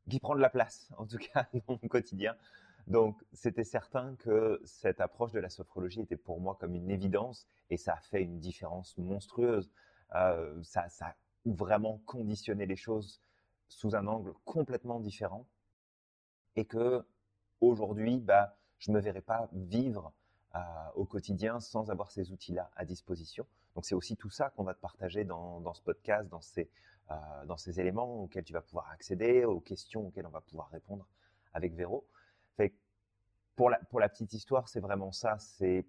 qui 0.09 0.19
prend 0.19 0.35
de 0.35 0.41
la 0.41 0.49
place, 0.49 0.91
en 0.97 1.05
tout 1.05 1.17
cas 1.17 1.47
dans 1.67 1.79
mon 1.81 1.87
quotidien. 1.89 2.35
Donc 2.85 3.21
c'était 3.33 3.65
certain 3.65 4.15
que 4.15 4.61
cette 4.63 5.01
approche 5.01 5.33
de 5.33 5.39
la 5.39 5.49
sophrologie 5.49 6.01
était 6.01 6.15
pour 6.15 6.39
moi 6.39 6.55
comme 6.59 6.73
une 6.73 6.89
évidence 6.89 7.45
et 7.69 7.75
ça 7.75 7.93
a 7.93 7.99
fait 7.99 8.21
une 8.21 8.39
différence 8.39 8.97
monstrueuse. 8.97 9.69
ça, 10.09 10.87
ça 10.87 11.07
a 11.07 11.15
vraiment 11.45 12.01
conditionné 12.05 12.65
les 12.65 12.77
choses 12.77 13.21
sous 13.67 13.95
un 13.95 14.07
angle 14.07 14.33
complètement 14.45 15.01
différent 15.01 15.45
et 16.55 16.63
que 16.63 17.05
aujourd'hui, 17.61 18.19
bah, 18.19 18.55
je 18.79 18.91
ne 18.91 18.95
me 18.95 19.01
verrais 19.01 19.21
pas 19.21 19.49
vivre 19.53 20.13
euh, 20.55 20.59
au 20.95 21.05
quotidien 21.05 21.59
sans 21.59 21.89
avoir 21.91 22.11
ces 22.11 22.31
outils-là 22.31 22.69
à 22.75 22.85
disposition. 22.85 23.45
Donc 23.75 23.85
c'est 23.85 23.95
aussi 23.95 24.17
tout 24.17 24.29
ça 24.29 24.49
qu'on 24.51 24.63
va 24.63 24.73
te 24.73 24.79
partager 24.79 25.23
dans, 25.23 25.59
dans 25.61 25.73
ce 25.73 25.81
podcast, 25.81 26.29
dans 26.29 26.41
ces, 26.41 26.69
euh, 27.11 27.45
dans 27.45 27.57
ces 27.57 27.79
éléments 27.79 28.23
auxquels 28.23 28.43
tu 28.43 28.53
vas 28.53 28.61
pouvoir 28.61 28.89
accéder, 28.91 29.45
aux 29.45 29.59
questions 29.59 30.07
auxquelles 30.07 30.25
on 30.25 30.31
va 30.31 30.41
pouvoir 30.41 30.69
répondre 30.69 31.07
avec 31.53 31.73
Véro. 31.73 32.05
Pour, 33.55 33.71
la, 33.71 33.79
pour 33.89 33.99
la 33.99 34.07
petite 34.07 34.33
histoire, 34.33 34.69
c'est 34.69 34.79
vraiment 34.79 35.11
ça. 35.11 35.39
C'est 35.39 35.87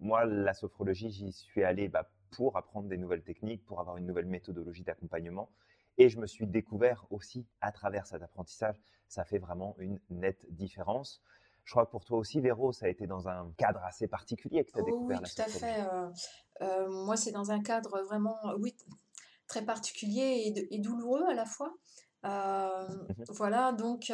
moi, 0.00 0.24
la 0.24 0.54
sophrologie, 0.54 1.10
j'y 1.10 1.32
suis 1.32 1.62
allé 1.62 1.88
bah, 1.88 2.08
pour 2.30 2.56
apprendre 2.56 2.88
des 2.88 2.96
nouvelles 2.96 3.22
techniques, 3.22 3.64
pour 3.66 3.80
avoir 3.80 3.98
une 3.98 4.06
nouvelle 4.06 4.24
méthodologie 4.24 4.84
d'accompagnement. 4.84 5.50
Et 5.98 6.08
je 6.08 6.18
me 6.18 6.26
suis 6.26 6.46
découvert 6.46 7.04
aussi 7.10 7.46
à 7.60 7.72
travers 7.72 8.06
cet 8.06 8.22
apprentissage. 8.22 8.80
Ça 9.08 9.24
fait 9.24 9.38
vraiment 9.38 9.76
une 9.78 9.98
nette 10.10 10.44
différence. 10.50 11.22
Je 11.68 11.74
crois 11.74 11.84
que 11.84 11.90
pour 11.90 12.06
toi 12.06 12.16
aussi, 12.16 12.40
Véro, 12.40 12.72
ça 12.72 12.86
a 12.86 12.88
été 12.88 13.06
dans 13.06 13.28
un 13.28 13.52
cadre 13.58 13.80
assez 13.84 14.08
particulier 14.08 14.64
que 14.64 14.70
tu 14.70 14.78
as 14.78 14.82
découvert 14.82 15.20
oui, 15.22 15.28
tout 15.28 15.42
à 15.42 15.44
fait. 15.44 15.82
Euh, 15.82 16.08
euh, 16.62 17.04
moi, 17.04 17.14
c'est 17.18 17.30
dans 17.30 17.50
un 17.50 17.60
cadre 17.60 18.02
vraiment, 18.04 18.38
oui, 18.58 18.74
très 19.46 19.62
particulier 19.62 20.66
et, 20.70 20.78
douloureux 20.78 21.26
à 21.28 21.34
la 21.34 21.44
fois. 21.44 21.74
Euh, 22.24 22.88
mmh 22.88 23.24
voilà, 23.28 23.72
donc 23.72 24.10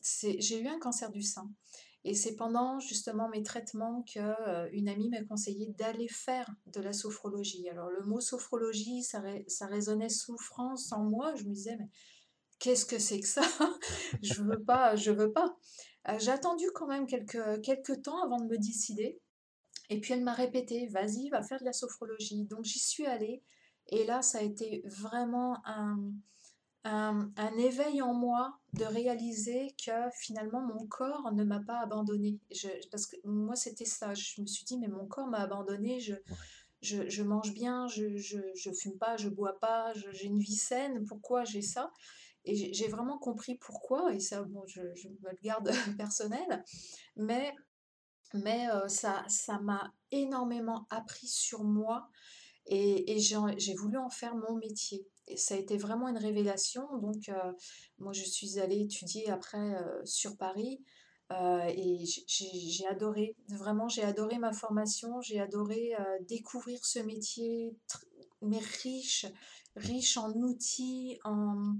j'ai 0.00 0.60
eu 0.62 0.66
un 0.66 0.78
cancer 0.78 1.10
du 1.10 1.20
sein. 1.20 1.46
Et 2.04 2.14
c'est 2.14 2.36
pendant 2.36 2.78
justement 2.80 3.30
mes 3.30 3.42
traitements 3.42 4.02
que 4.02 4.20
euh, 4.20 4.68
une 4.72 4.88
amie 4.90 5.08
m'a 5.08 5.24
conseillé 5.24 5.68
d'aller 5.78 6.08
faire 6.08 6.50
de 6.66 6.80
la 6.80 6.92
sophrologie. 6.92 7.68
Alors 7.70 7.88
le 7.88 8.04
mot 8.04 8.20
sophrologie, 8.20 9.02
ça, 9.02 9.22
résonnait 9.66 10.10
souffrance 10.10 10.92
en 10.92 11.04
moi. 11.04 11.34
Je 11.34 11.44
me 11.44 11.54
disais, 11.54 11.76
mais 11.78 11.88
qu'est-ce 12.58 12.84
que 12.84 12.98
c'est 12.98 13.20
que 13.20 13.26
ça? 13.26 13.42
Je 14.22 14.42
veux 14.42 14.62
pas, 14.62 14.96
je 14.96 15.10
veux 15.10 15.32
pas. 15.32 15.56
Euh, 16.08 16.18
j'ai 16.18 16.30
attendu 16.30 16.66
quand 16.74 16.86
même 16.86 17.06
quelques, 17.06 17.62
quelques 17.62 18.02
temps 18.02 18.22
avant 18.22 18.38
de 18.38 18.46
me 18.46 18.58
décider. 18.58 19.18
Et 19.88 20.00
puis 20.00 20.12
elle 20.12 20.22
m'a 20.22 20.34
répété, 20.34 20.86
vas-y, 20.88 21.30
va 21.30 21.42
faire 21.42 21.60
de 21.60 21.64
la 21.64 21.72
sophrologie. 21.72 22.44
Donc 22.44 22.64
j'y 22.64 22.78
suis 22.78 23.06
allée. 23.06 23.42
Et 23.88 24.04
là, 24.04 24.20
ça 24.22 24.38
a 24.38 24.42
été 24.42 24.82
vraiment 24.86 25.58
un, 25.66 25.98
un, 26.84 27.32
éveil 27.58 28.02
en 28.02 28.12
moi 28.14 28.58
de 28.74 28.84
réaliser 28.84 29.74
que 29.84 29.92
finalement 30.18 30.60
mon 30.60 30.86
corps 30.86 31.32
ne 31.32 31.44
m'a 31.44 31.60
pas 31.60 31.80
abandonné. 31.80 32.38
parce 32.90 33.06
que 33.06 33.16
moi, 33.24 33.56
c'était 33.56 33.84
ça. 33.84 34.14
Je 34.14 34.40
me 34.40 34.46
suis 34.46 34.64
dit, 34.64 34.78
mais 34.78 34.88
mon 34.88 35.06
corps 35.06 35.26
m'a 35.26 35.38
abandonné. 35.38 36.00
Je, 36.00 36.14
je, 36.82 37.22
mange 37.22 37.54
bien, 37.54 37.86
je, 37.88 38.16
je, 38.18 38.70
fume 38.72 38.98
pas, 38.98 39.16
je 39.16 39.30
bois 39.30 39.58
pas, 39.58 39.92
j'ai 39.94 40.26
une 40.26 40.38
vie 40.38 40.56
saine, 40.56 41.04
pourquoi 41.06 41.44
j'ai 41.44 41.62
ça? 41.62 41.90
Et 42.44 42.74
j'ai 42.74 42.88
vraiment 42.88 43.16
compris 43.16 43.56
pourquoi, 43.56 44.12
et 44.12 44.20
ça, 44.20 44.42
bon, 44.42 44.62
je, 44.66 44.82
me 44.82 45.30
le 45.30 45.38
garde 45.42 45.70
personnel, 45.96 46.62
mais, 47.16 47.54
mais 48.34 48.68
euh, 48.68 48.86
ça 48.86 49.24
ça 49.28 49.58
m'a 49.60 49.94
énormément 50.10 50.86
appris 50.90 51.26
sur 51.26 51.64
moi 51.64 52.10
et, 52.66 53.16
et 53.16 53.18
j'ai 53.18 53.74
voulu 53.74 53.96
en 53.96 54.10
faire 54.10 54.36
mon 54.36 54.56
métier. 54.56 55.06
Et 55.26 55.36
ça 55.36 55.54
a 55.54 55.58
été 55.58 55.76
vraiment 55.76 56.08
une 56.08 56.18
révélation. 56.18 56.86
Donc, 56.98 57.28
euh, 57.28 57.52
moi, 57.98 58.12
je 58.12 58.24
suis 58.24 58.58
allée 58.58 58.80
étudier 58.80 59.30
après 59.30 59.58
euh, 59.58 60.04
sur 60.04 60.36
Paris. 60.36 60.84
Euh, 61.32 61.64
et 61.68 62.04
j'ai 62.26 62.86
adoré, 62.86 63.34
vraiment, 63.48 63.88
j'ai 63.88 64.02
adoré 64.02 64.38
ma 64.38 64.52
formation, 64.52 65.20
j'ai 65.22 65.40
adoré 65.40 65.94
euh, 65.98 66.18
découvrir 66.28 66.84
ce 66.84 66.98
métier, 66.98 67.74
mais 68.42 68.60
riche, 68.82 69.26
riche 69.74 70.18
en 70.18 70.32
outils, 70.32 71.18
en, 71.24 71.76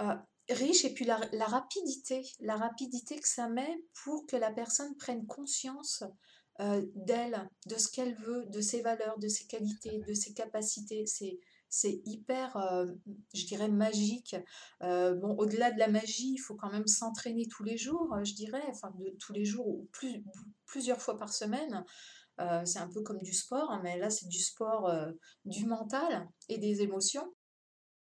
euh, 0.00 0.14
riche, 0.48 0.84
et 0.86 0.94
puis 0.94 1.04
la, 1.04 1.20
la, 1.32 1.44
rapidité, 1.44 2.22
la 2.40 2.56
rapidité 2.56 3.20
que 3.20 3.28
ça 3.28 3.48
met 3.48 3.84
pour 4.02 4.26
que 4.26 4.36
la 4.36 4.50
personne 4.50 4.96
prenne 4.96 5.26
conscience 5.26 6.04
d'elle, 6.94 7.50
de 7.66 7.76
ce 7.76 7.88
qu'elle 7.88 8.14
veut, 8.14 8.46
de 8.46 8.60
ses 8.60 8.80
valeurs, 8.80 9.18
de 9.18 9.26
ses 9.26 9.44
qualités, 9.46 9.98
de 10.06 10.14
ses 10.14 10.32
capacités. 10.34 11.04
C'est 11.04 11.40
c'est 11.74 12.00
hyper, 12.04 12.56
euh, 12.56 12.86
je 13.34 13.46
dirais, 13.46 13.66
magique. 13.66 14.36
Euh, 14.82 15.14
bon, 15.16 15.34
au-delà 15.38 15.72
de 15.72 15.78
la 15.80 15.88
magie, 15.88 16.34
il 16.34 16.38
faut 16.38 16.54
quand 16.54 16.70
même 16.70 16.86
s'entraîner 16.86 17.48
tous 17.48 17.64
les 17.64 17.76
jours, 17.76 18.16
je 18.22 18.32
dirais, 18.32 18.62
enfin, 18.68 18.92
de, 18.96 19.12
tous 19.18 19.32
les 19.32 19.44
jours 19.44 19.66
ou 19.66 19.88
plus, 19.90 20.24
plusieurs 20.66 21.02
fois 21.02 21.18
par 21.18 21.32
semaine. 21.32 21.84
Euh, 22.40 22.64
c'est 22.64 22.78
un 22.78 22.88
peu 22.88 23.02
comme 23.02 23.20
du 23.22 23.32
sport, 23.32 23.72
hein, 23.72 23.80
mais 23.82 23.98
là, 23.98 24.08
c'est 24.08 24.28
du 24.28 24.38
sport 24.38 24.88
du 25.44 25.66
mental 25.66 26.28
et 26.48 26.58
des 26.58 26.82
émotions. 26.82 27.34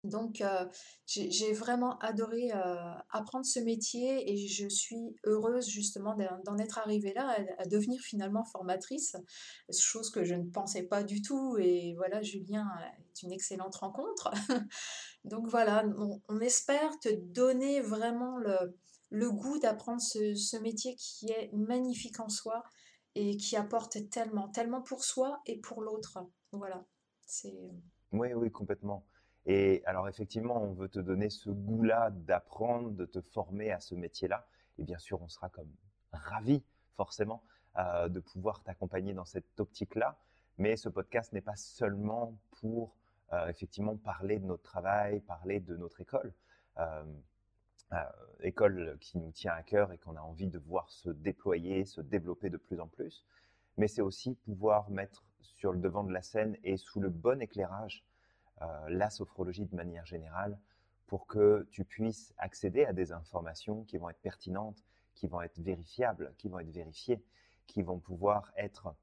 Donc, 0.03 0.41
euh, 0.41 0.67
j'ai 1.07 1.53
vraiment 1.53 1.99
adoré 1.99 2.51
euh, 2.55 2.75
apprendre 3.11 3.45
ce 3.45 3.61
métier 3.61 4.33
et 4.33 4.49
je 4.49 4.67
suis 4.67 5.15
heureuse 5.25 5.69
justement 5.69 6.17
d'en 6.45 6.57
être 6.57 6.79
arrivée 6.79 7.13
là, 7.13 7.37
à, 7.59 7.67
devenir 7.67 8.01
finalement 8.01 8.45
formatrice, 8.45 9.17
chose 9.79 10.11
que 10.11 10.25
je 10.25 10.35
ne 10.35 10.49
pensais 10.51 10.85
pas 10.85 11.03
du 11.03 11.21
tout. 11.21 11.59
Et 11.59 11.95
voilà, 11.97 12.23
Julien 12.23 12.67
est 13.11 13.23
une 13.23 13.33
excellente 13.33 13.77
rencontre. 13.77 14.31
Donc 15.25 15.47
voilà, 15.49 15.85
on, 16.29 16.41
espère 16.41 16.99
te 17.01 17.11
donner 17.15 17.83
vraiment 17.83 18.39
le, 18.39 19.31
goût 19.31 19.59
d'apprendre 19.59 20.01
ce, 20.01 20.35
ce, 20.35 20.57
métier 20.57 20.97
qui 20.97 21.31
est 21.31 21.51
magnifique 21.53 22.21
en 22.21 22.31
soi 22.31 22.65
et 23.15 23.37
qui 23.37 23.55
apporte 23.57 24.09
tellement, 24.09 24.49
tellement 24.49 24.81
pour 24.81 25.05
soi 25.05 25.43
et 25.45 25.59
pour 25.59 25.83
l'autre. 25.83 26.19
Voilà, 26.53 26.87
c'est... 27.27 27.55
Oui, 28.13 28.33
oui, 28.33 28.51
complètement. 28.51 29.05
Et 29.47 29.83
alors 29.87 30.09
effectivement, 30.09 30.63
on 30.63 30.73
veut 30.73 30.89
te 30.89 30.99
donner 30.99 31.31
ce 31.31 31.51
goût-là 31.51 32.11
d'apprendre, 32.11 32.91
de 32.91 33.07
te 33.07 33.21
former 33.21 33.73
à 33.73 33.81
ce 33.81 33.95
métier-là. 33.95 34.47
Et 34.79 34.85
bien 34.85 34.99
sûr, 34.99 35.21
on 35.23 35.29
sera 35.29 35.49
comme 35.49 35.71
ravi, 36.13 36.63
forcément, 36.97 37.43
euh, 37.79 38.09
de 38.09 38.21
pouvoir 38.21 38.63
t'accompagner 38.63 39.15
dans 39.15 39.25
cette 39.25 39.59
optique-là. 39.59 40.19
Mais 40.59 40.77
ce 40.77 40.89
podcast 40.89 41.33
n'est 41.33 41.41
pas 41.41 41.57
seulement 41.57 42.37
pour 42.61 42.95
euh, 43.33 43.49
effectivement 43.49 43.97
parler 43.97 44.39
de 44.39 44.45
notre 44.45 44.63
travail, 44.63 45.21
parler 45.21 45.61
de 45.61 45.77
notre 45.77 46.01
école. 46.01 46.33
Euh, 46.79 47.05
école 48.43 48.97
qui 49.01 49.19
nous 49.19 49.33
tient 49.33 49.53
à 49.53 49.65
cœur 49.65 49.93
et 49.93 49.99
qu'on 49.99 50.15
a 50.15 50.21
envie 50.21 50.47
de 50.47 50.59
voir 50.61 50.89
se 50.91 51.11
déployer, 51.11 51.85
se 51.85 52.01
développer 52.01 52.49
de 52.49 52.57
plus 52.57 52.79
en 52.79 52.87
plus. 52.87 53.25
Mais 53.77 53.89
c'est 53.89 54.01
aussi 54.01 54.37
pouvoir 54.37 54.89
mettre 54.91 55.25
sur 55.41 55.73
le 55.73 55.81
devant 55.81 56.05
de 56.05 56.13
la 56.13 56.23
scène 56.23 56.57
et 56.63 56.77
sous 56.77 57.01
le 57.01 57.09
bon 57.09 57.43
éclairage 57.43 58.05
la 58.89 59.11
sophrologie 59.11 59.67
de 59.67 59.75
manière 59.75 60.07
générale 60.07 60.59
pour 61.07 61.27
que 61.27 61.67
tu 61.71 61.85
puisses 61.85 62.35
accéder 62.39 62.85
à 62.85 62.93
des 62.93 63.13
informations 63.13 63.85
qui 63.85 63.99
vont 63.99 64.11
être 64.11 64.21
pertinentes, 64.21 64.85
qui 65.15 65.27
vont 65.27 65.43
être 65.43 65.59
vérifiables, 65.59 66.33
qui 66.39 66.49
vont 66.49 66.61
être 66.61 66.71
vérifiées, 66.71 67.23
qui 67.67 67.83
vont 67.83 67.99
pouvoir 67.99 68.53
être 68.57 68.95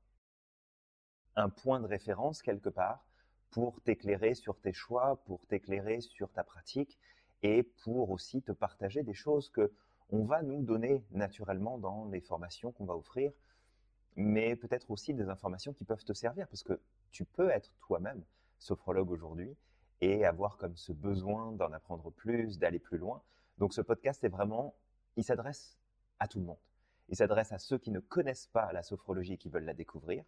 un 1.35 1.49
point 1.49 1.79
de 1.79 1.85
référence 1.85 2.41
quelque 2.41 2.69
part 2.69 3.05
pour 3.49 3.81
t'éclairer 3.81 4.35
sur 4.35 4.59
tes 4.59 4.73
choix, 4.73 5.21
pour 5.25 5.45
t'éclairer 5.47 6.01
sur 6.01 6.31
ta 6.31 6.43
pratique 6.43 6.97
et 7.43 7.63
pour 7.63 8.09
aussi 8.09 8.41
te 8.41 8.51
partager 8.51 9.03
des 9.03 9.13
choses 9.13 9.49
que 9.49 9.71
on 10.09 10.23
va 10.23 10.41
nous 10.41 10.61
donner 10.61 11.03
naturellement 11.11 11.77
dans 11.77 12.05
les 12.05 12.21
formations 12.21 12.71
qu'on 12.71 12.85
va 12.85 12.95
offrir, 12.95 13.33
mais 14.15 14.55
peut-être 14.55 14.89
aussi 14.89 15.13
des 15.13 15.27
informations 15.29 15.73
qui 15.73 15.83
peuvent 15.83 16.03
te 16.03 16.13
servir 16.13 16.47
parce 16.47 16.63
que 16.63 16.79
tu 17.11 17.25
peux 17.25 17.49
être 17.49 17.73
toi-même 17.81 18.23
sophrologue 18.59 19.11
aujourd'hui 19.11 19.55
et 20.01 20.25
avoir 20.25 20.57
comme 20.57 20.75
ce 20.75 20.91
besoin 20.91 21.51
d'en 21.53 21.71
apprendre 21.71 22.11
plus, 22.11 22.59
d'aller 22.59 22.79
plus 22.79 22.97
loin. 22.97 23.21
Donc 23.57 23.73
ce 23.73 23.81
podcast 23.81 24.23
est 24.23 24.29
vraiment, 24.29 24.75
il 25.15 25.23
s'adresse 25.23 25.77
à 26.19 26.27
tout 26.27 26.39
le 26.39 26.45
monde. 26.45 26.59
Il 27.09 27.15
s'adresse 27.15 27.51
à 27.51 27.57
ceux 27.57 27.77
qui 27.77 27.91
ne 27.91 27.99
connaissent 27.99 28.47
pas 28.47 28.71
la 28.73 28.83
sophrologie 28.83 29.33
et 29.33 29.37
qui 29.37 29.49
veulent 29.49 29.65
la 29.65 29.73
découvrir. 29.73 30.23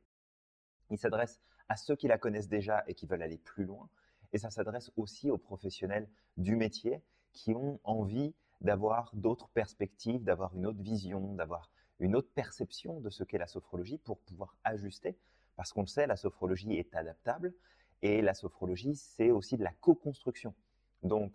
Il 0.90 0.98
s'adresse 0.98 1.40
à 1.68 1.76
ceux 1.76 1.96
qui 1.96 2.08
la 2.08 2.18
connaissent 2.18 2.48
déjà 2.48 2.84
et 2.88 2.96
qui 2.96 3.06
veulent 3.06 3.22
aller 3.22 3.38
plus 3.38 3.66
loin. 3.66 3.90
Et 4.34 4.38
ça 4.38 4.50
s'adresse 4.50 4.92
aussi 4.96 5.30
aux 5.30 5.38
professionnels 5.38 6.10
du 6.38 6.56
métier 6.56 7.04
qui 7.34 7.54
ont 7.54 7.80
envie 7.84 8.34
d'avoir 8.62 9.12
d'autres 9.14 9.50
perspectives, 9.50 10.24
d'avoir 10.24 10.56
une 10.56 10.66
autre 10.66 10.82
vision, 10.82 11.34
d'avoir 11.36 11.70
une 12.00 12.16
autre 12.16 12.30
perception 12.34 13.00
de 13.02 13.10
ce 13.10 13.24
qu'est 13.24 13.38
la 13.38 13.48
sophrologie 13.48 13.98
pour 13.98 14.20
pouvoir 14.20 14.56
ajuster. 14.64 15.18
Parce 15.56 15.74
qu'on 15.74 15.82
le 15.82 15.88
sait, 15.88 16.08
la 16.08 16.16
sophrologie 16.16 16.74
est 16.74 16.96
adaptable, 16.96 17.54
et 18.02 18.22
la 18.22 18.34
sophrologie, 18.34 18.96
c'est 18.96 19.32
aussi 19.32 19.58
de 19.58 19.64
la 19.64 19.74
co-construction. 19.74 20.54
Donc, 21.04 21.34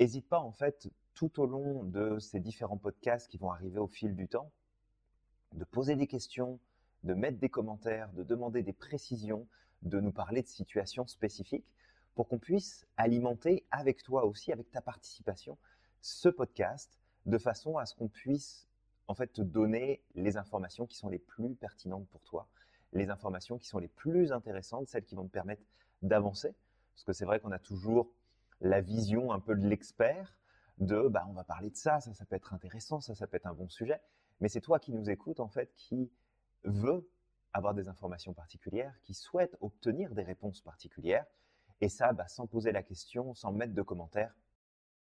n'hésite 0.00 0.28
pas, 0.28 0.40
en 0.40 0.52
fait, 0.52 0.90
tout 1.14 1.40
au 1.40 1.46
long 1.46 1.84
de 1.84 2.18
ces 2.18 2.40
différents 2.40 2.78
podcasts 2.78 3.30
qui 3.30 3.38
vont 3.38 3.50
arriver 3.50 3.78
au 3.78 3.86
fil 3.86 4.14
du 4.16 4.28
temps, 4.28 4.50
de 5.52 5.64
poser 5.64 5.96
des 5.96 6.06
questions, 6.06 6.58
de 7.04 7.14
mettre 7.14 7.38
des 7.38 7.50
commentaires, 7.50 8.12
de 8.12 8.22
demander 8.22 8.62
des 8.62 8.72
précisions, 8.72 9.46
de 9.82 10.00
nous 10.00 10.12
parler 10.12 10.42
de 10.42 10.46
situations 10.46 11.06
spécifiques 11.06 11.66
pour 12.14 12.28
qu'on 12.28 12.38
puisse 12.38 12.86
alimenter 12.96 13.64
avec 13.70 14.02
toi 14.02 14.24
aussi, 14.24 14.52
avec 14.52 14.70
ta 14.70 14.80
participation, 14.80 15.58
ce 16.00 16.28
podcast 16.28 16.98
de 17.26 17.38
façon 17.38 17.78
à 17.78 17.86
ce 17.86 17.94
qu'on 17.94 18.08
puisse 18.08 18.68
en 19.08 19.14
fait 19.14 19.32
te 19.32 19.42
donner 19.42 20.02
les 20.14 20.36
informations 20.36 20.86
qui 20.86 20.96
sont 20.96 21.08
les 21.08 21.18
plus 21.18 21.54
pertinentes 21.54 22.08
pour 22.08 22.22
toi, 22.22 22.48
les 22.92 23.10
informations 23.10 23.58
qui 23.58 23.66
sont 23.66 23.78
les 23.78 23.88
plus 23.88 24.32
intéressantes, 24.32 24.88
celles 24.88 25.04
qui 25.04 25.14
vont 25.14 25.26
te 25.26 25.32
permettre 25.32 25.62
d'avancer. 26.02 26.54
Parce 26.94 27.04
que 27.04 27.12
c'est 27.12 27.24
vrai 27.24 27.40
qu'on 27.40 27.52
a 27.52 27.58
toujours 27.58 28.12
la 28.60 28.80
vision 28.80 29.32
un 29.32 29.40
peu 29.40 29.54
de 29.54 29.66
l'expert 29.66 30.36
de 30.78 31.08
bah, 31.08 31.24
on 31.28 31.32
va 31.32 31.44
parler 31.44 31.70
de 31.70 31.76
ça, 31.76 32.00
ça, 32.00 32.12
ça 32.12 32.24
peut 32.24 32.36
être 32.36 32.54
intéressant, 32.54 33.00
ça, 33.00 33.14
ça 33.14 33.26
peut 33.26 33.36
être 33.36 33.46
un 33.46 33.54
bon 33.54 33.68
sujet. 33.68 34.00
Mais 34.40 34.48
c'est 34.48 34.60
toi 34.60 34.78
qui 34.78 34.92
nous 34.92 35.10
écoutes, 35.10 35.40
en 35.40 35.48
fait, 35.48 35.72
qui 35.76 36.10
veut 36.64 37.08
avoir 37.52 37.74
des 37.74 37.88
informations 37.88 38.32
particulières, 38.32 38.94
qui 39.02 39.14
souhaite 39.14 39.56
obtenir 39.60 40.14
des 40.14 40.22
réponses 40.22 40.60
particulières. 40.60 41.26
Et 41.80 41.88
ça, 41.88 42.12
bah, 42.12 42.28
sans 42.28 42.46
poser 42.46 42.72
la 42.72 42.82
question, 42.82 43.34
sans 43.34 43.52
mettre 43.52 43.74
de 43.74 43.82
commentaires, 43.82 44.34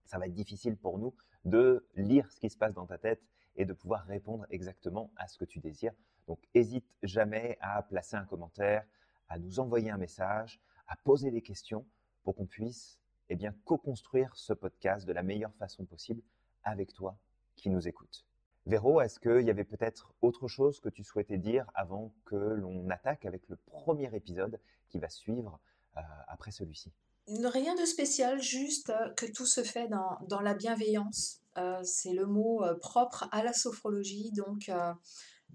ça 0.05 0.17
va 0.17 0.27
être 0.27 0.33
difficile 0.33 0.77
pour 0.77 0.97
nous 0.97 1.13
de 1.45 1.85
lire 1.95 2.31
ce 2.31 2.39
qui 2.39 2.49
se 2.49 2.57
passe 2.57 2.73
dans 2.73 2.85
ta 2.85 2.97
tête 2.97 3.21
et 3.55 3.65
de 3.65 3.73
pouvoir 3.73 4.05
répondre 4.05 4.45
exactement 4.49 5.11
à 5.15 5.27
ce 5.27 5.37
que 5.37 5.45
tu 5.45 5.59
désires. 5.59 5.93
Donc, 6.27 6.39
hésite 6.53 6.85
jamais 7.03 7.57
à 7.61 7.81
placer 7.83 8.15
un 8.15 8.25
commentaire, 8.25 8.85
à 9.29 9.37
nous 9.37 9.59
envoyer 9.59 9.89
un 9.89 9.97
message, 9.97 10.61
à 10.87 10.95
poser 10.95 11.31
des 11.31 11.41
questions 11.41 11.85
pour 12.23 12.35
qu'on 12.35 12.45
puisse 12.45 12.99
eh 13.29 13.35
bien, 13.35 13.53
co-construire 13.65 14.35
ce 14.35 14.53
podcast 14.53 15.07
de 15.07 15.13
la 15.13 15.23
meilleure 15.23 15.53
façon 15.55 15.85
possible 15.85 16.21
avec 16.63 16.93
toi 16.93 17.17
qui 17.55 17.69
nous 17.69 17.87
écoute. 17.87 18.25
Véro, 18.65 19.01
est-ce 19.01 19.19
qu'il 19.19 19.45
y 19.45 19.49
avait 19.49 19.65
peut-être 19.65 20.13
autre 20.21 20.47
chose 20.47 20.79
que 20.79 20.89
tu 20.89 21.03
souhaitais 21.03 21.37
dire 21.37 21.69
avant 21.75 22.13
que 22.25 22.35
l'on 22.35 22.89
attaque 22.89 23.25
avec 23.25 23.41
le 23.49 23.57
premier 23.57 24.15
épisode 24.15 24.59
qui 24.87 24.99
va 24.99 25.09
suivre 25.09 25.59
euh, 25.97 26.01
après 26.27 26.51
celui-ci? 26.51 26.91
Rien 27.27 27.75
de 27.75 27.85
spécial, 27.85 28.41
juste 28.41 28.89
euh, 28.89 29.09
que 29.15 29.25
tout 29.25 29.45
se 29.45 29.63
fait 29.63 29.87
dans, 29.87 30.17
dans 30.27 30.39
la 30.39 30.53
bienveillance. 30.53 31.41
Euh, 31.57 31.81
c'est 31.83 32.13
le 32.13 32.25
mot 32.25 32.63
propre 32.79 33.27
à 33.31 33.43
la 33.43 33.53
sophrologie. 33.53 34.31
Donc, 34.31 34.71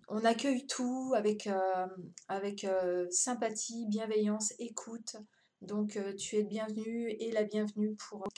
on 0.09 0.25
accueille 0.25 0.67
tout 0.67 1.13
avec, 1.15 1.47
euh, 1.47 1.87
avec 2.29 2.65
euh, 2.65 3.07
sympathie, 3.11 3.87
bienveillance, 3.89 4.53
écoute. 4.59 5.17
Donc 5.61 5.97
euh, 5.97 6.15
tu 6.15 6.37
es 6.37 6.43
le 6.43 6.49
bienvenu 6.49 7.11
et 7.11 7.33
la 7.33 7.45
bienvenue 7.45 7.97
pour 8.09 8.29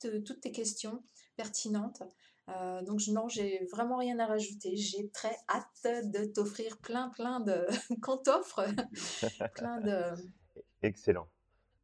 toutes, 0.00 0.40
tes 0.40 0.50
questions 0.50 1.04
pertinentes. 1.36 2.02
donc 2.82 3.00
non, 3.08 3.28
j'ai 3.28 3.66
vraiment 3.72 3.98
rien 3.98 4.18
à 4.18 4.26
rajouter. 4.26 4.76
J'ai 4.76 5.08
très 5.10 5.36
hâte 5.48 6.10
de 6.10 6.24
t'offrir 6.24 6.78
plein 6.78 7.10
plein 7.10 7.40
de 7.40 7.66
qu'on 8.02 8.16
t'offre 8.16 8.64
plein 9.54 9.80
de. 9.80 10.16
Excellent. 10.82 11.28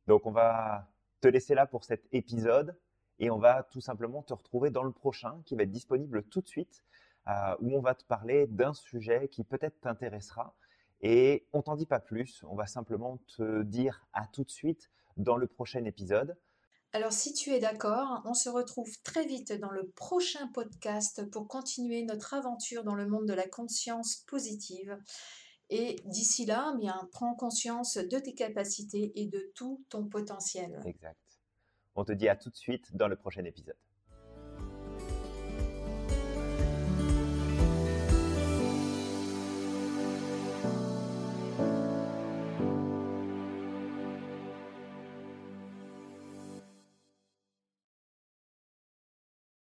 Donc 0.08 0.26
on 0.26 0.32
va 0.32 0.90
te 1.20 1.28
laisser 1.28 1.54
là 1.54 1.66
pour 1.66 1.84
cet 1.84 2.06
épisode 2.12 2.76
et 3.20 3.30
on 3.30 3.38
va 3.38 3.62
tout 3.70 3.80
simplement 3.80 4.22
te 4.22 4.32
retrouver 4.32 4.70
dans 4.70 4.82
le 4.82 4.92
prochain 4.92 5.40
qui 5.44 5.54
va 5.54 5.62
être 5.62 5.70
disponible 5.70 6.24
tout 6.24 6.40
de 6.40 6.48
suite. 6.48 6.82
Euh, 7.28 7.54
où 7.60 7.76
on 7.76 7.80
va 7.80 7.94
te 7.94 8.04
parler 8.04 8.46
d'un 8.46 8.72
sujet 8.72 9.28
qui 9.28 9.44
peut-être 9.44 9.78
t'intéressera 9.80 10.56
Et 11.02 11.46
on 11.52 11.60
t'en 11.60 11.76
dit 11.76 11.86
pas 11.86 12.00
plus, 12.00 12.42
on 12.48 12.56
va 12.56 12.66
simplement 12.66 13.18
te 13.36 13.62
dire 13.62 14.06
à 14.14 14.26
tout 14.26 14.42
de 14.42 14.50
suite 14.50 14.90
dans 15.18 15.36
le 15.36 15.46
prochain 15.46 15.84
épisode. 15.84 16.36
Alors 16.92 17.12
si 17.12 17.34
tu 17.34 17.50
es 17.50 17.60
d'accord, 17.60 18.22
on 18.24 18.34
se 18.34 18.48
retrouve 18.48 18.90
très 19.02 19.26
vite 19.26 19.52
dans 19.52 19.70
le 19.70 19.88
prochain 19.90 20.48
podcast 20.48 21.30
pour 21.30 21.46
continuer 21.46 22.02
notre 22.04 22.34
aventure 22.34 22.84
dans 22.84 22.96
le 22.96 23.06
monde 23.06 23.26
de 23.26 23.34
la 23.34 23.46
conscience 23.46 24.24
positive. 24.26 24.98
Et 25.68 25.96
d'ici 26.06 26.46
là, 26.46 26.72
eh 26.74 26.78
bien, 26.78 27.08
prends 27.12 27.34
conscience 27.34 27.96
de 27.96 28.18
tes 28.18 28.34
capacités 28.34 29.12
et 29.14 29.26
de 29.26 29.52
tout 29.54 29.84
ton 29.88 30.08
potentiel. 30.08 30.80
Exact. 30.84 31.20
On 31.94 32.04
te 32.04 32.12
dit 32.12 32.28
à 32.28 32.34
tout 32.34 32.50
de 32.50 32.56
suite 32.56 32.96
dans 32.96 33.06
le 33.06 33.14
prochain 33.14 33.44
épisode. 33.44 33.76